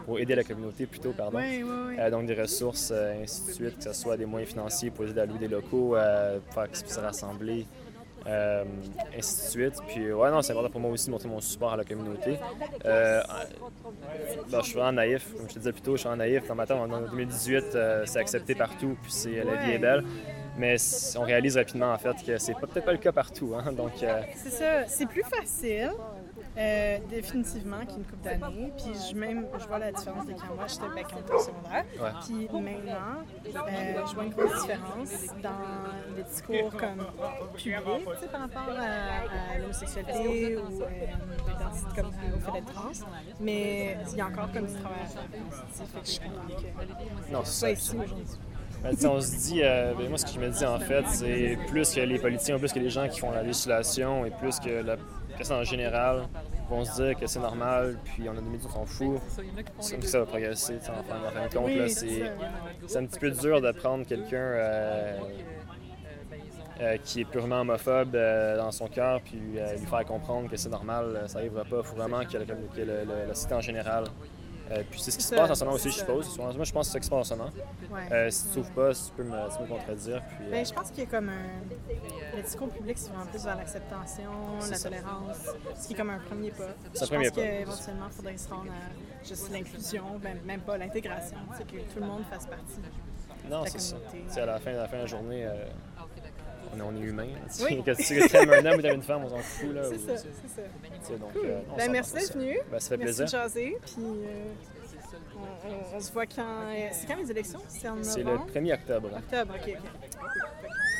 [0.05, 1.37] pour aider la communauté plutôt, pardon.
[1.37, 2.11] Oui, oui, oui.
[2.11, 5.25] Donc des ressources, ainsi de suite, que ce soit des moyens financiers pour aider à
[5.25, 7.65] louer des locaux, euh, faire qu'ils puissent rassembler,
[8.27, 8.63] euh,
[9.17, 9.75] ainsi de suite.
[9.87, 12.37] Puis ouais, non, c'est important pour moi aussi de montrer mon support à la communauté.
[12.85, 13.21] Euh,
[14.49, 16.47] bon, je suis vraiment naïf, comme je te disais plus tôt, je suis vraiment naïf.
[16.47, 20.03] Dans ma tête, en 2018, c'est accepté partout, puis c'est la vie est belle.
[20.57, 20.77] Mais
[21.17, 23.53] on réalise rapidement en fait que c'est peut-être pas le cas partout.
[23.55, 23.91] Hein, donc,
[24.35, 25.91] C'est ça, c'est plus facile
[26.57, 28.71] euh, définitivement qu'une couple d'années.
[28.77, 31.85] Puis je, même, je vois la différence de quand moi j'étais bac en secondaire.
[31.99, 32.09] Ouais.
[32.25, 33.23] Puis maintenant,
[33.67, 37.05] euh, je vois une grosse différence dans les discours comme
[37.53, 40.87] publics, par rapport à, à l'homosexualité ou euh,
[41.95, 42.91] comme au fait d'être trans.
[43.39, 45.29] Mais il y a encore comme du travail à faire.
[46.03, 48.25] Je que non, c'est ici aujourd'hui.
[48.83, 51.57] Ben, on se dit, euh, ben, moi ce que je me dis en fait, c'est
[51.67, 54.83] plus que les politiciens, plus que les gens qui font la législation et plus que
[54.83, 54.97] la
[55.35, 56.23] personne en général
[56.69, 59.21] vont se dire que c'est normal, puis on a des médias qui s'en foutent,
[59.99, 60.75] que ça va progresser.
[60.75, 61.89] En fin, de compte,
[62.87, 65.19] c'est un petit peu dur de prendre quelqu'un euh,
[66.81, 70.69] euh, qui est purement homophobe euh, dans son cœur, puis lui faire comprendre que c'est
[70.69, 71.77] normal, ça n'arrivera pas.
[71.77, 74.05] Il faut vraiment que, le, que le, le, la cité en général
[74.71, 76.37] euh, puis c'est ce qui se passe en ce moment aussi, je suppose.
[76.37, 77.51] Moi, je pense que c'est ce qui se passe en ce moment.
[77.91, 78.11] Ouais.
[78.11, 80.21] Euh, si tu trouves pas, tu peux me, tu peux me contredire.
[80.27, 82.35] Puis, ben, je pense qu'il y a comme un.
[82.35, 84.89] Le discours public, c'est vraiment plus vers l'acceptation, la ça.
[84.89, 85.37] tolérance,
[85.79, 86.63] ce qui est comme un premier pas.
[86.93, 90.61] C'est un je premier pense qu'éventuellement, il faudrait se rendre à juste l'inclusion, ben, même
[90.61, 92.79] pas l'intégration, c'est que tout le monde fasse partie.
[93.49, 93.95] Non, la c'est ça.
[94.41, 95.65] à la fin, à la fin de la journée, euh,
[96.81, 97.27] on, est, humain.
[97.61, 97.83] Oui.
[97.85, 99.73] que tu aimes un homme ou t'aimes une femme, on s'en fout.
[99.73, 101.17] là, C'est ça, c'est ça.
[101.17, 101.45] donc, Cool.
[101.45, 102.59] euh, ben, merci d'être venu.
[102.71, 103.25] Ben, ça fait Merci plaisir.
[103.25, 103.77] de jaser.
[103.85, 104.43] Puis euh,
[105.35, 106.41] on, on- on se voit quand.
[106.69, 107.61] euh, C'est quand les élections?
[107.67, 108.51] C'est en C'est le novembre?
[108.53, 109.09] 1er octobre.
[109.17, 110.09] Octobre, ok, ok.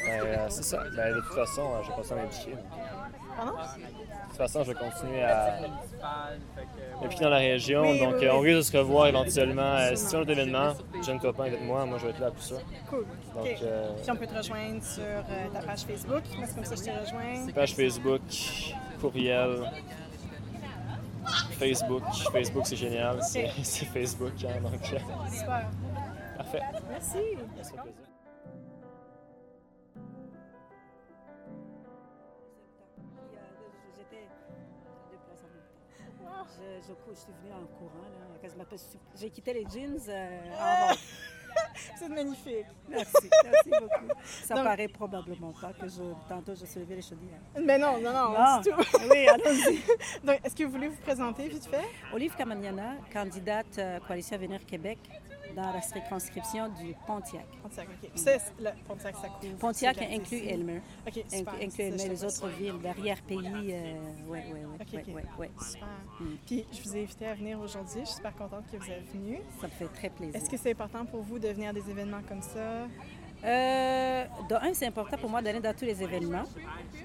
[0.07, 0.83] Euh, c'est ça.
[0.95, 2.55] Ben, de toute façon, euh, je vais pas à m'impliquer.
[3.35, 3.51] Pardon?
[3.53, 5.57] De toute façon, je vais continuer à
[7.01, 7.83] m'impliquer dans la région.
[7.95, 9.61] Donc, euh, on risque de se revoir éventuellement.
[9.61, 11.85] Euh, si tu as un autre événement, j'ai un copain avec moi.
[11.85, 12.55] Moi, je vais être là pour ça.
[12.89, 13.05] Cool.
[13.35, 15.03] Donc, euh, Puis on peut te rejoindre sur
[15.53, 16.23] ta page Facebook.
[16.37, 17.53] Moi, c'est comme ça que je t'ai rejoint?
[17.53, 18.21] Page Facebook,
[19.01, 19.71] courriel,
[21.59, 22.03] Facebook.
[22.31, 23.21] Facebook, c'est génial.
[23.21, 24.33] C'est c'est Facebook.
[24.43, 24.85] hein, donc,
[25.31, 25.67] Super.
[26.37, 26.61] parfait.
[26.89, 27.17] Merci.
[36.55, 38.65] Je, je, suis venue en courant, là,
[39.15, 40.97] J'ai quitté les jeans euh, en robe.
[41.97, 42.65] C'est magnifique.
[42.89, 44.19] Merci, merci beaucoup.
[44.23, 47.39] Ça Donc- paraît probablement pas que je, tantôt je soulevais les chaudières.
[47.61, 48.61] Mais non, non, non, Non.
[48.61, 48.97] du tout.
[49.09, 49.81] Oui, allons-y.
[50.25, 51.85] Donc, est-ce que vous voulez vous présenter vite fait?
[52.13, 54.99] Olive Camaniana, candidate euh, Coalition Avenir Québec
[55.55, 57.45] dans la circonscription du Pontiac.
[57.63, 58.09] Pontiac, OK.
[58.09, 59.55] Puis ça, c'est- le Pontiac, ça couvre.
[59.57, 60.81] Pontiac inclut Elmer.
[61.07, 61.53] OK, super.
[61.55, 63.73] Inclut, Elmer, les autres villes, l'arrière-pays.
[63.73, 63.93] Euh,
[64.27, 64.75] oui, oui, oui.
[64.79, 65.15] Ok, ouais, ok.
[65.15, 65.51] ouais, ouais.
[65.59, 65.87] Super.
[66.19, 66.25] Mm.
[66.45, 68.01] Puis, je vous ai invité à venir aujourd'hui.
[68.01, 69.39] Je suis super contente que vous êtes venu.
[69.61, 70.35] Ça me fait très plaisir.
[70.35, 72.87] Est-ce que c'est important pour vous de venir à des événements comme ça?
[73.43, 76.45] Euh, de un, c'est important pour moi d'aller dans tous les événements.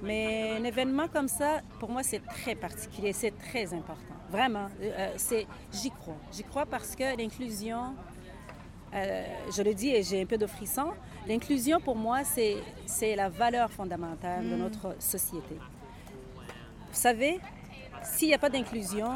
[0.02, 4.14] Mais un événement comme ça, pour moi, c'est très particulier, c'est très important.
[4.30, 6.14] Vraiment, Euh, c'est, j'y crois.
[6.32, 7.94] J'y crois parce que l'inclusion,
[8.94, 9.24] euh,
[9.56, 10.88] je le dis et j'ai un peu de frisson,
[11.26, 12.56] l'inclusion pour moi, c'est,
[13.16, 15.54] la valeur fondamentale de notre société.
[15.54, 17.38] Vous savez,
[18.02, 19.10] s'il n'y a pas d'inclusion,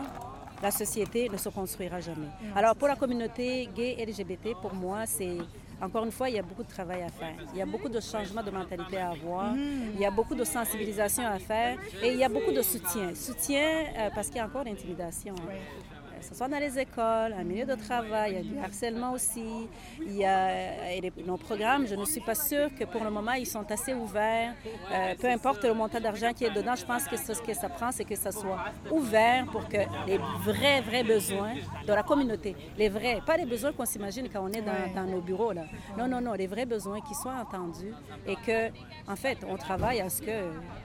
[0.62, 2.28] la société ne se construira jamais.
[2.54, 5.38] Alors pour la communauté gay et LGBT, pour moi, c'est
[5.80, 7.34] encore une fois, il y a beaucoup de travail à faire.
[7.52, 9.54] Il y a beaucoup de changements de mentalité à avoir.
[9.56, 13.14] Il y a beaucoup de sensibilisation à faire et il y a beaucoup de soutien.
[13.14, 15.34] Soutien euh, parce qu'il y a encore d'intimidation.
[15.34, 15.93] hein.
[16.24, 19.12] Que ce soit dans les écoles, un milieu de travail, il y a du harcèlement
[19.12, 19.68] aussi.
[20.00, 23.10] Il y a et les- nos programmes, je ne suis pas sûre que pour le
[23.10, 24.54] moment, ils sont assez ouverts.
[24.90, 27.68] Euh, peu importe le montant d'argent qui est dedans, je pense que ce que ça
[27.68, 28.58] prend, c'est que ça soit
[28.90, 31.56] ouvert pour que les vrais, vrais besoins
[31.86, 34.92] de la communauté, les vrais, pas les besoins qu'on s'imagine quand on est dans, Ouais.
[34.94, 35.64] dans nos bureaux, là.
[35.98, 37.92] Non, non, non, les vrais besoins qui soient entendus
[38.26, 38.68] et que,
[39.06, 40.32] en fait, on travaille à ce que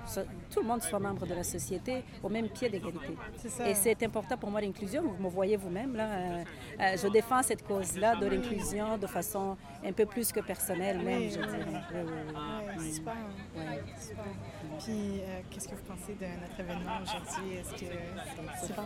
[0.05, 0.19] ce-
[0.51, 3.15] tout le monde soit membre de la société au même pied d'égalité.
[3.65, 5.03] Et c'est important pour moi l'inclusion.
[5.03, 6.09] Vous me voyez vous-même là.
[6.09, 6.43] euh,
[6.79, 11.19] euh, je défends cette cause-là de l'inclusion de façon un peu plus que personnelle même,
[11.21, 11.65] Oui, je oui, dirais.
[11.67, 11.77] oui.
[11.93, 12.35] Oui, oui,
[12.77, 12.85] oui.
[12.85, 14.25] Ouais, super.
[14.79, 17.57] Puis, euh, qu'est-ce que vous pensez de notre événement aujourd'hui?
[17.57, 18.83] Est-ce que c'est C'est fun?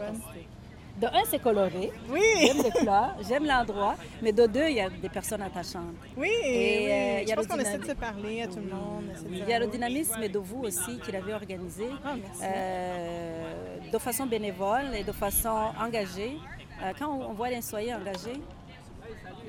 [1.00, 1.92] De un, c'est coloré.
[2.10, 2.22] Oui.
[2.40, 3.96] J'aime le plat, j'aime l'endroit.
[4.22, 5.96] Mais de deux, il y a des personnes attachantes.
[6.16, 6.92] Oui, Et, oui.
[6.92, 9.06] euh, y je a pense qu'on essaie de se parler à tout le monde.
[9.30, 12.42] Il y a le dynamisme de vous aussi qu'il avait organisé Ah, merci.
[12.44, 16.38] euh, de façon bénévole et de façon engagée.
[16.84, 18.40] Euh, quand on voit les soyez engagés,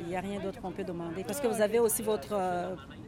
[0.01, 1.25] il n'y a rien d'autre qu'on peut demander.
[1.25, 2.35] Parce que vous avez aussi votre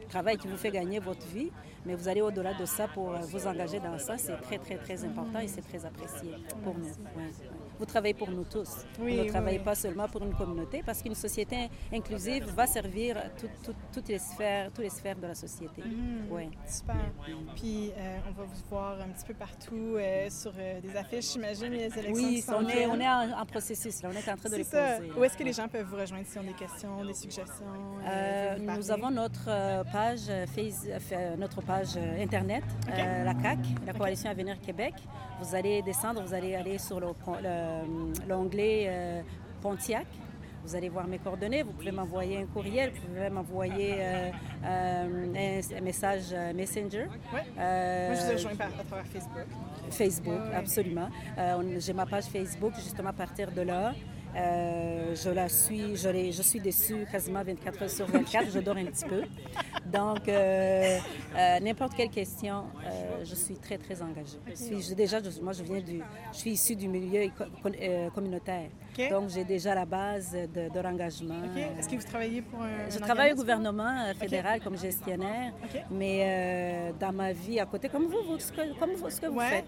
[0.09, 1.51] travail qui vous fait gagner votre vie,
[1.87, 4.17] mais vous allez au-delà de ça pour vous engager dans ça.
[4.17, 6.31] C'est très, très, très important et c'est très apprécié
[6.63, 6.85] pour nous.
[6.85, 7.31] Ouais.
[7.79, 8.69] Vous travaillez pour nous tous.
[8.99, 9.63] Oui, vous ne travaillez oui.
[9.63, 14.19] pas seulement pour une communauté, parce qu'une société inclusive va servir tout- tout- toutes, les
[14.19, 15.81] sphères, toutes les sphères de la société.
[15.85, 16.31] Mhm.
[16.31, 16.49] Ouais.
[16.67, 16.95] Super.
[17.55, 21.33] Puis euh, on va vous voir un petit peu partout euh, sur euh, des affiches,
[21.33, 22.13] j'imagine, les élections.
[22.13, 22.91] Oui, on est, viennent.
[22.91, 24.09] on est en, en processus, là.
[24.11, 24.97] on est en train de les ça.
[24.97, 25.11] poser.
[25.19, 27.65] Où est-ce que les gens peuvent vous rejoindre s'ils ont des questions, des suggestions?
[28.59, 29.45] nous avons notre
[29.91, 30.21] page,
[31.37, 34.93] notre page Internet, la CAC, la Coalition Avenir Québec.
[35.41, 37.66] Vous allez descendre, vous allez aller sur le- le-
[38.27, 39.21] l'onglet euh,
[39.61, 40.05] Pontiac.
[40.63, 44.29] Vous allez voir mes coordonnées, vous pouvez m'envoyer un courriel, vous pouvez m'envoyer euh,
[44.65, 47.05] euh, un, un message euh, Messenger.
[47.33, 47.39] Ouais.
[47.57, 49.45] Euh, Moi, je vous ai rejoint par, à travers Facebook.
[49.89, 50.55] Facebook, Ouais, ouais.
[50.55, 51.07] absolument.
[51.37, 53.93] Euh, J'ai ma page Facebook, justement à partir de là.
[54.37, 58.85] Euh, je la suis, je, suis dessus quasiment 24 heures sur 24, je dors un
[58.85, 59.21] petit peu.
[59.85, 60.99] Donc, euh,
[61.35, 62.65] euh, n'importe quelle question,
[63.23, 64.37] je suis très, très engagée.
[64.49, 66.01] Je suis, je- déjà, je- moi, je viens du,
[66.33, 67.29] je suis issue du milieu
[68.13, 68.69] communautaire.
[69.09, 71.35] Donc, j'ai déjà la base de, de l'engagement.
[71.79, 72.89] Est-ce que vous travaillez pour un.
[72.89, 75.53] Je un travaille au gouvernement fédéral comme gestionnaire,
[75.91, 79.27] mais dans ma vie à côté, comme vous, vous- ce que, comme vous- ce que
[79.27, 79.49] vous Ouais.
[79.49, 79.65] faites,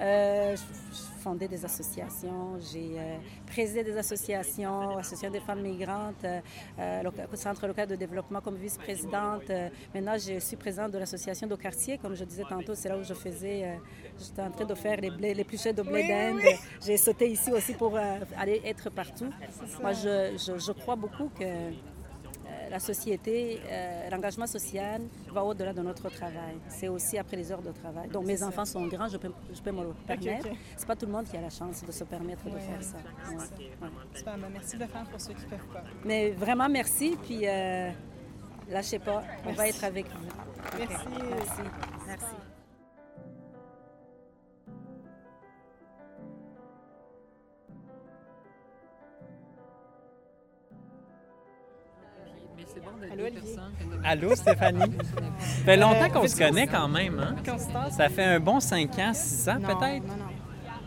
[0.00, 6.40] euh, je fondais des associations, j'ai euh, présidé des associations, Association des femmes migrantes, euh,
[6.78, 9.50] euh, loca- Centre local de développement comme vice-présidente.
[9.94, 13.02] Maintenant, je suis présidente de l'association de quartier, comme je disais tantôt, c'est là où
[13.02, 13.78] je faisais,
[14.18, 16.40] j'étais en train de faire les, blés, les pluchets de blé d'Inde.
[16.84, 17.96] J'ai sauté ici aussi pour
[18.38, 19.30] aller être partout.
[19.82, 21.44] Moi, je, je- je crois beaucoup que
[22.70, 25.02] la société, euh, l'engagement social
[25.32, 26.56] va au-delà de notre travail.
[26.68, 28.08] C'est aussi après les heures de travail.
[28.08, 30.48] Donc, mes enfants sont grands, je peux, je peux me le permettre.
[30.76, 32.96] C'est pas tout le monde qui a la chance de se permettre de faire ça.
[33.28, 34.22] Ouais, ouais.
[34.24, 35.82] Ben, merci de le faire pour ceux qui ne peuvent pas.
[36.04, 37.16] Mais vraiment, merci.
[37.22, 37.90] Puis, euh,
[38.68, 39.22] lâchez pas.
[39.44, 40.78] On va être avec vous.
[40.78, 41.06] Merci.
[41.08, 41.62] Merci.
[42.06, 42.49] Merci.
[53.12, 53.24] Allô,
[54.26, 54.36] Olivier?
[54.36, 54.80] Stéphanie?
[54.80, 57.34] Ça fait longtemps Euh, qu'on se connaît quand même, hein?
[57.44, 57.92] Constance?
[57.94, 60.06] Ça fait un bon 5 ans, 6 ans peut-être?
[60.06, 60.24] Non, non.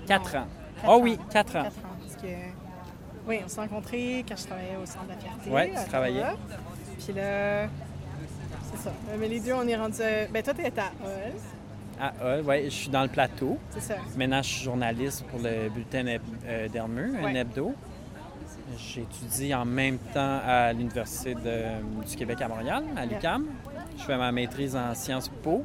[0.08, 0.30] 4 ans.
[0.32, 0.48] Quatre
[0.88, 1.26] Oh oui, ans.
[1.32, 1.64] 4 ans.
[1.64, 1.98] Quatre ans.
[2.02, 2.28] Parce que,
[3.28, 5.50] oui, on s'est rencontrés quand je travaillais au Centre de la Fierté.
[5.50, 6.24] Ouais, tu à travaillais.
[7.04, 7.68] Puis là,
[8.72, 8.90] c'est ça.
[8.90, 9.98] Euh, Mais les deux, on est rendus.
[10.32, 11.42] Ben, toi, t'es à Oz,
[12.02, 13.58] Ah, ah, ouais, je suis dans le plateau.
[13.72, 13.96] c'est ça.
[14.18, 16.06] Maintenant, je suis journaliste pour le bulletin
[16.46, 17.74] euh, d'Elmer, un hebdo.
[18.78, 23.46] J'étudie en même temps à l'Université de- du Québec à Montréal, à l'UQAM.
[23.98, 25.64] Je fais ma maîtrise en sciences po.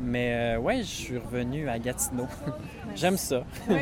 [0.00, 2.28] Mais euh, ouais, je suis revenu à Gatineau.
[2.94, 3.42] J'aime ça.
[3.68, 3.76] Oui,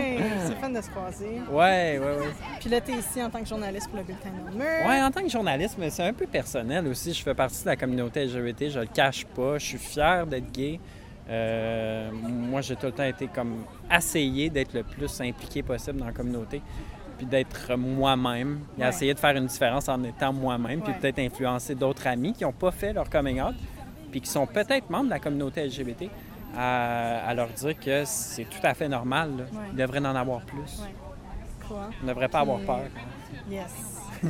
[0.47, 1.41] c'est fun de se croiser.
[1.51, 2.33] Ouais, ouais, ouais.
[2.59, 4.89] Puis là, t'es ici en tant que journaliste pour le bulletin d'Elmer.
[4.89, 7.13] Ouais, en tant que journaliste, mais c'est un peu personnel aussi.
[7.13, 9.59] Je fais partie de la communauté LGBT, je le cache pas.
[9.59, 10.81] Je suis fier d'être gay.
[11.29, 16.07] Euh, moi, j'ai tout le temps été comme essayé d'être le plus impliqué possible dans
[16.07, 16.63] la communauté,
[17.17, 18.89] puis d'être moi-même, et Ouais.
[18.89, 22.53] essayer de faire une différence en étant moi-même, puis peut-être influencer d'autres amis qui n'ont
[22.53, 23.55] pas fait leur coming out,
[24.11, 26.11] puis qui sont peut-être membres de la communauté LGBT,
[26.57, 29.31] à, à leur dire que c'est tout à fait normal.
[29.53, 29.59] Ouais.
[29.73, 30.81] Ils devraient en avoir plus.
[30.83, 30.95] Ouais.
[31.69, 31.91] Quoi?
[32.01, 32.81] On ne devrait pas avoir peur.
[33.51, 33.75] Yes.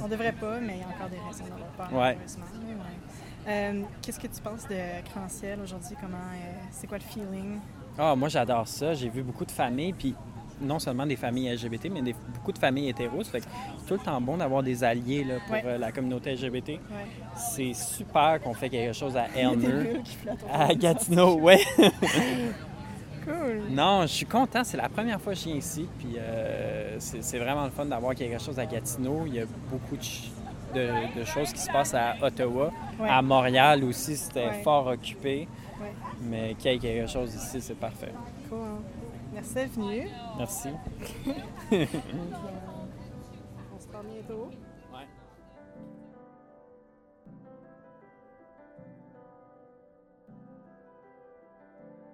[0.02, 1.92] On devrait pas, mais il y a encore des raisons d'avoir peur.
[1.92, 2.16] Ouais.
[2.16, 2.44] malheureusement.
[3.48, 4.74] Euh, Qu'est-ce que tu penses de
[5.08, 5.96] Créanciel aujourd'hui?
[6.00, 7.60] Comment, euh, c'est quoi le feeling?
[7.96, 8.92] Ah, moi, j'adore ça.
[8.94, 10.16] J'ai vu beaucoup de familles, puis
[10.60, 13.22] non seulement des familles LGBT, mais des- beaucoup de familles hétéros.
[13.24, 13.46] Ça fait que
[13.78, 15.62] c'est tout le temps bon d'avoir des alliés là, pour Ouais.
[15.66, 16.68] euh, la communauté LGBT.
[16.70, 16.78] Ouais.
[17.36, 20.00] C'est super qu'on fait quelque chose à Elmer,
[20.52, 21.38] à Gatineau.
[21.40, 21.60] Ouais.
[23.24, 23.62] Cool.
[23.70, 24.62] non, je suis content.
[24.62, 27.84] C'est la première fois que je viens ici, puis euh, c'est c'est vraiment le fun
[27.84, 29.24] d'avoir quelque chose à Gatineau.
[29.26, 32.70] Il y a beaucoup de, de- de choses qui se passent à Ottawa.
[33.00, 33.08] Ouais.
[33.08, 34.62] À Montréal aussi, c'était Ouais.
[34.62, 35.48] fort occupé.
[35.80, 35.92] Ouais.
[36.22, 38.12] Mais qu'il y ait quelque chose ici, c'est parfait.
[38.48, 38.58] Cool.
[39.36, 40.08] Merci d'être venu.
[40.38, 40.68] Merci.
[43.70, 44.48] On se parle bientôt.
[44.90, 45.06] Ouais.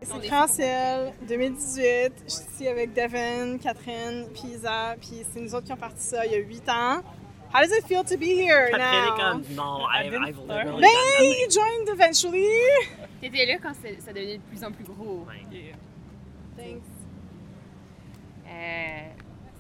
[0.03, 2.13] C'est Créanciel 2018.
[2.27, 6.03] Je suis ici avec Devin, Catherine, puis Isa, puis c'est nous autres qui ont parti
[6.03, 7.03] ça il y a 8 ans.
[7.55, 9.39] How does it feel to be here now?
[9.55, 12.49] no, I've, I've literally Ben, you joined eventually.
[13.21, 15.25] T'étais là quand ça devenait de plus en plus gros.
[16.57, 16.92] Thanks.
[18.63, 19.09] Euh,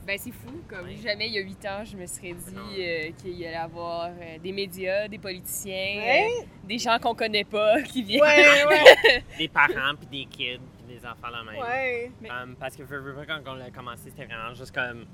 [0.06, 0.60] Ben, c'est fou.
[0.68, 3.54] Comme jamais il y a huit ans, je me serais dit euh, qu'il y allait
[3.56, 6.26] avoir euh, des médias, des politiciens, Ouais.
[6.40, 8.20] euh, des gens qu'on connaît pas qui viennent.
[8.22, 11.60] Ouais, ouais, Des parents, puis des kids, puis des enfants la même.
[11.62, 12.10] ouais.
[12.28, 15.04] Um, parce que quand on a commencé, c'était vraiment juste comme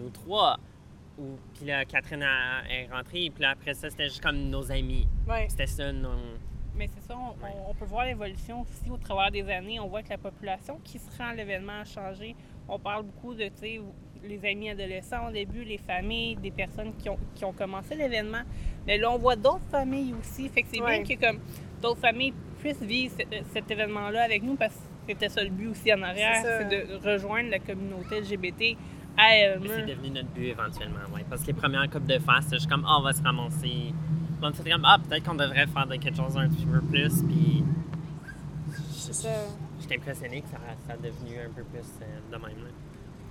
[0.00, 0.56] nous trois.
[1.18, 4.72] Ou, puis là, Catherine a- est rentrée, puis là, après ça, c'était juste comme nos
[4.72, 5.06] amis.
[5.28, 5.46] Ouais.
[5.50, 6.08] C'était ça, nos...
[6.74, 9.78] Mais c'est ça, on, on- on peut voir l'évolution aussi au travers des années.
[9.78, 12.34] On voit que la population qui se rend à l'événement a changé.
[12.68, 13.80] On parle beaucoup de, tu sais,
[14.26, 18.42] les amis adolescents au début, les familles, des personnes qui ont, qui ont commencé l'événement.
[18.86, 20.48] Mais là, on voit d'autres familles aussi.
[20.48, 21.02] Fait que c'est Ouais.
[21.02, 21.40] bien que comme
[21.82, 25.68] d'autres familles puissent vivre ce- cet événement-là avec nous parce que c'était ça le but
[25.68, 28.76] aussi en arrière, C'est c'est de rejoindre la communauté LGBT
[29.16, 31.24] à elle c'est devenu notre but éventuellement, ouais.
[31.28, 33.92] Parce que les premières coupes de face, c'était juste comme, ah, on va se ramasser.
[34.42, 37.62] On comme, ah, peut-être qu'on devrait faire de quelque chose un petit peu plus, puis.
[38.90, 39.28] C'est ça.
[39.84, 42.70] J'étais impressionné que ça, ça a devenu un peu plus euh, de même, là.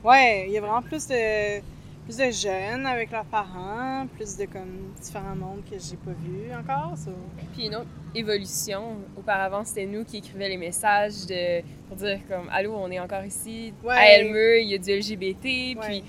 [0.03, 1.61] Ouais, il y a vraiment plus de
[2.03, 6.53] plus de jeunes avec leurs parents, plus de comme différents mondes que j'ai pas vu
[6.53, 6.95] encore.
[6.95, 7.11] so.
[7.53, 8.97] Puis une autre évolution.
[9.17, 13.23] Auparavant, c'était nous qui écrivions les messages de, pour dire comme Allô, on est encore
[13.23, 13.73] ici.
[13.83, 13.95] Ouais.
[13.95, 15.45] À Elmer, il y a du LGBT.
[15.45, 15.75] Ouais.
[15.81, 16.03] Puis,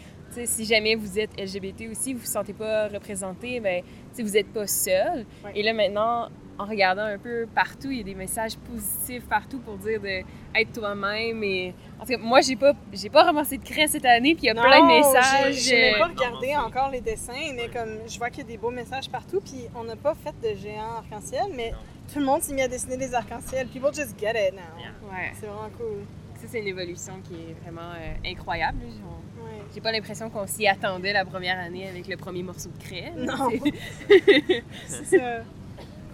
[0.47, 3.83] si jamais vous êtes LGBT aussi, vous vous sentez pas représenté, ben,
[4.19, 5.25] vous êtes pas seul.
[5.45, 5.53] Ouais.
[5.55, 9.59] Et là, maintenant, en regardant un peu partout, il y a des messages positifs partout
[9.59, 10.23] pour dire de
[10.55, 11.43] être toi-même.
[11.43, 14.45] Et en tout cas, moi, j'ai pas, j'ai pas ramassé de craie cette année, puis
[14.45, 15.55] il y a plein de Non, messages.
[15.55, 18.39] j'ai- J'ai même pas euh, regardé Non, encore les dessins, mais comme je vois qu'il
[18.45, 21.73] y a des beaux messages partout, puis on n'a pas fait de géants arc-en-ciel, mais
[21.73, 21.77] Non.
[22.13, 23.67] tout le monde s'est mis à dessiner des arcs-en-ciel.
[23.69, 24.61] People just get it now.
[24.79, 24.91] Yeah.
[25.11, 25.33] Ouais.
[25.41, 26.05] C'est vraiment cool.
[26.41, 28.79] Ça, c'est une évolution qui est vraiment euh, incroyable.
[29.09, 29.51] On- Ouais.
[29.75, 33.13] J'ai pas l'impression qu'on s'y attendait la première année avec le premier morceau de craie.
[33.15, 33.51] Non.
[34.87, 35.43] C'est ça.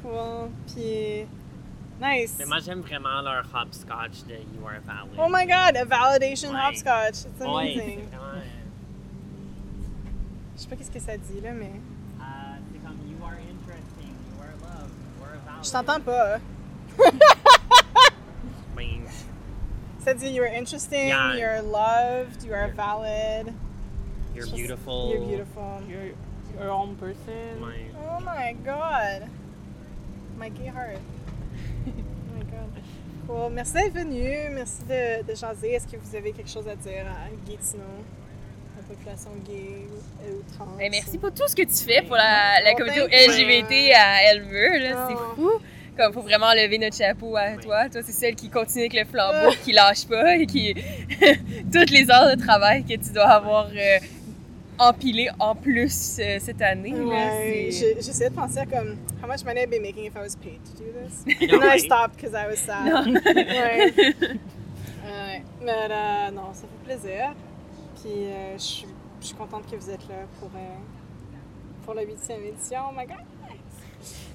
[0.03, 0.51] Cool.
[0.73, 1.27] Puis.
[2.01, 2.37] Nice.
[2.39, 5.19] Mais moi, j'aime vraiment leur hopscotch de You Are Valid.
[5.19, 6.61] Oh my god, a validation Ouais.
[6.69, 7.27] hopscotch.
[7.27, 7.77] It's Ouais, amazing.
[8.11, 8.33] c'est vraiment.
[8.37, 8.41] euh,
[10.57, 11.67] Je sais pas qu'est-ce que ça dit là, mais.
[11.67, 12.23] euh,
[12.73, 15.65] c'est comme You Are Interesting, You Are Love, You Are Valid.
[15.65, 16.37] Je t'entends pas.
[16.37, 16.41] hein.
[18.77, 19.03] Ben,
[20.03, 21.35] Ça dit you're interesting, Yeah.
[21.37, 23.53] you're loved, you are valid.
[24.35, 25.11] You're Je- beautiful.
[25.11, 25.83] You're beautiful.
[25.87, 26.15] Your,
[26.59, 27.61] your own person.
[27.63, 27.91] Ouais.
[28.09, 29.29] Oh my god.
[30.41, 30.99] My gay heart.
[31.87, 31.91] oh
[32.35, 32.83] my god.
[33.27, 33.53] Cool.
[33.53, 34.25] Merci d'être venu.
[34.55, 35.73] Merci de, de jaser.
[35.75, 37.85] Est-ce que vous avez quelque chose à dire à Gatineau,
[38.77, 40.67] la population gay ou, ou trans?
[40.79, 43.47] Ben, merci pour tout ce que tu fais pour la, la Oh, communauté thank you.
[43.47, 44.79] LGBT à Elmer.
[44.79, 45.09] là.
[45.09, 45.35] C'est Oh.
[45.37, 45.51] fou.
[45.97, 47.89] Comme, faut vraiment lever notre chapeau à toi.
[47.91, 50.73] Toi, c'est celle qui continue avec le flambeau, qui lâche pas et qui.
[51.73, 53.99] toutes les heures de travail que tu dois avoir euh,
[54.81, 56.93] empilées en plus euh, cette année.
[56.95, 60.35] Ouais, j'essayais de penser à comme how much money I'd be making if I was
[60.35, 61.25] paid to do this?
[61.27, 61.81] know, And I right?
[61.81, 62.87] stopped because I was sad.
[62.87, 63.15] Non.
[63.15, 63.93] ouais.
[65.03, 65.43] Ouais.
[65.63, 67.33] Mais euh, non, ça fait plaisir.
[68.01, 70.77] Puis euh, je suis- contente que vous êtes là pour, euh,
[71.85, 72.79] pour la huitième édition.
[72.91, 73.17] Oh my god!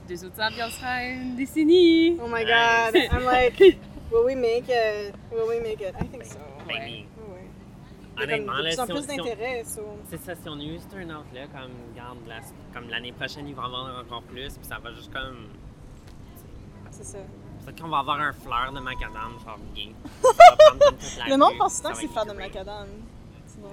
[0.07, 2.17] Deux autres on sera une décennie.
[2.23, 2.95] Oh my god!
[3.11, 3.57] I'm like,
[4.11, 5.13] will we make it?
[5.31, 5.95] Will we make it?
[5.99, 6.37] I think so.
[6.67, 7.05] Ben, Ouais.
[7.31, 7.47] Ouais.
[8.01, 9.63] Il y a Honnêtement, comme là, plus si si d'intérêt.
[10.07, 12.41] C'est ça, si on a eu ce turnout-là, comme, regarde, la-
[12.73, 15.47] comme l'année prochaine, il va en avoir encore plus, puis ça va juste comme.
[16.91, 17.17] C'est ça.
[17.65, 19.93] Peut-être qu'on va avoir un fleur de macadam, genre gay.
[21.27, 22.87] Le monde pense ça tant que va c'est fleur de macadam.
[23.47, 23.71] C'est drôle.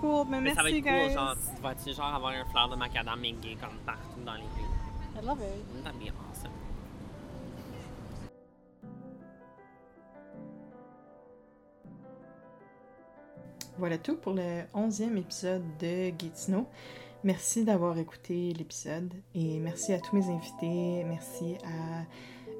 [0.00, 2.68] Cool, mais, Mais ça va merci, être cool, genre, tu vas-tu genre avoir un fleur
[2.68, 5.20] de macadam mais gay comme partout dans les rues?
[5.20, 5.84] I love it.
[5.84, 6.50] That'd be awesome.
[13.82, 16.68] Voilà tout pour le onzième épisode de Gatineau.
[17.24, 21.02] Merci d'avoir écouté l'épisode et merci à tous mes invités.
[21.04, 22.02] Merci à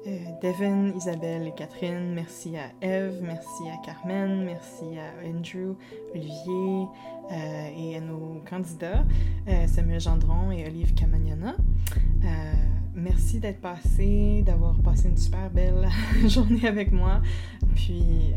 [0.05, 2.13] euh, Devin, Isabelle et Catherine.
[2.13, 5.77] Merci à Eve, merci à Carmen, merci à Andrew,
[6.13, 6.87] Olivier
[7.31, 9.05] euh, et à nos candidats,
[9.47, 11.55] euh, Samuel Gendron et Olive Camagnana.
[12.25, 12.53] Euh,
[12.93, 15.87] merci d'être passé, d'avoir passé une super belle
[16.27, 17.21] journée avec moi,
[17.75, 18.33] puis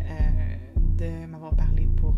[0.96, 2.14] de m'avoir parlé pour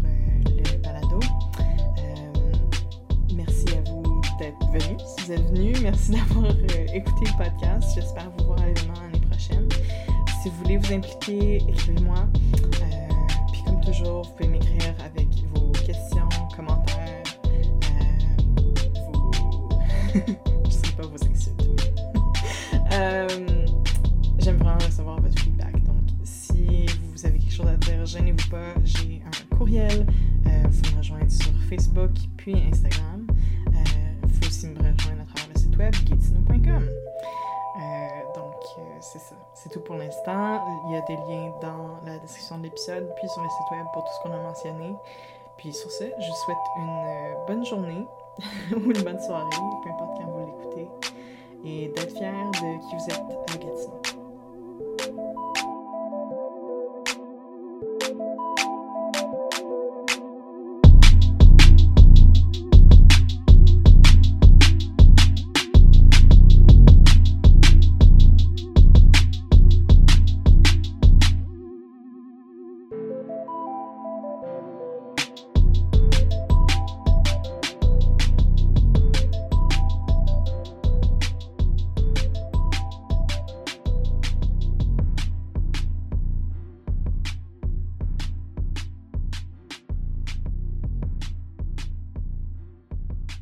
[4.72, 5.80] d'être venus, si vous êtes venus.
[5.82, 7.90] Merci d'avoir euh, écouté le podcast.
[7.94, 9.68] J'espère vous voir à l'événement l'année prochaine.
[10.42, 12.16] Si vous voulez vous impliquer, écrivez-moi.
[12.16, 13.08] Euh,
[13.52, 18.18] puis comme toujours, vous pouvez m'écrire avec vos questions, commentaires, euh,
[19.12, 19.30] vos...
[20.64, 21.68] Je sais pas vos insultes,
[24.38, 25.82] J'aime vraiment recevoir votre feedback.
[25.84, 28.74] Donc, si vous avez quelque chose à dire, gênez-vous pas.
[28.84, 30.06] J'ai un courriel.
[30.44, 33.27] Vous me rejoindre sur Facebook puis Instagram.
[35.88, 36.88] Web gatineau.com.
[37.76, 39.34] Euh, donc, euh, c'est ça.
[39.54, 40.60] C'est tout pour l'instant.
[40.86, 43.86] Il y a des liens dans la description de l'épisode puis sur le site web
[43.92, 44.94] pour tout ce qu'on a mentionné.
[45.56, 48.06] Puis sur ce, je vous souhaite une euh, bonne journée
[48.72, 49.50] ou une bonne soirée,
[49.82, 50.88] peu importe quand vous l'écoutez,
[51.64, 54.17] et d'être fier de qui vous êtes à Gatineau.